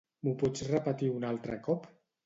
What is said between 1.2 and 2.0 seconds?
un altre cop?